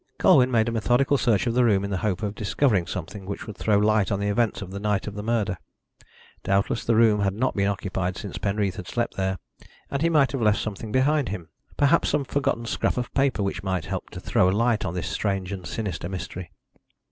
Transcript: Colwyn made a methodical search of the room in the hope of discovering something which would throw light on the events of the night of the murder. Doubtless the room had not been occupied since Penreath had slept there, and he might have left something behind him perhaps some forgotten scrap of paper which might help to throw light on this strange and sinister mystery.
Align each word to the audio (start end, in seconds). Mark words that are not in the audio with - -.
Colwyn 0.17 0.49
made 0.49 0.67
a 0.67 0.71
methodical 0.71 1.15
search 1.15 1.45
of 1.45 1.53
the 1.53 1.63
room 1.63 1.83
in 1.83 1.91
the 1.91 1.97
hope 1.99 2.23
of 2.23 2.33
discovering 2.33 2.87
something 2.87 3.27
which 3.27 3.45
would 3.45 3.55
throw 3.55 3.77
light 3.77 4.11
on 4.11 4.19
the 4.19 4.29
events 4.29 4.59
of 4.63 4.71
the 4.71 4.79
night 4.79 5.05
of 5.05 5.13
the 5.13 5.21
murder. 5.21 5.59
Doubtless 6.43 6.83
the 6.83 6.95
room 6.95 7.19
had 7.21 7.35
not 7.35 7.55
been 7.55 7.67
occupied 7.67 8.17
since 8.17 8.39
Penreath 8.39 8.77
had 8.77 8.87
slept 8.87 9.15
there, 9.15 9.37
and 9.91 10.01
he 10.01 10.09
might 10.09 10.31
have 10.31 10.41
left 10.41 10.57
something 10.59 10.91
behind 10.91 11.29
him 11.29 11.49
perhaps 11.77 12.09
some 12.09 12.23
forgotten 12.25 12.65
scrap 12.65 12.97
of 12.97 13.13
paper 13.13 13.43
which 13.43 13.61
might 13.61 13.85
help 13.85 14.09
to 14.09 14.19
throw 14.19 14.47
light 14.47 14.85
on 14.85 14.95
this 14.95 15.07
strange 15.07 15.51
and 15.51 15.67
sinister 15.67 16.09
mystery. 16.09 16.49